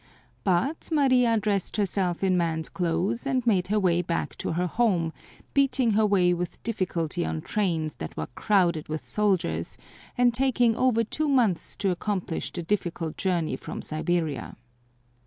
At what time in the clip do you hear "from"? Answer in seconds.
13.55-13.83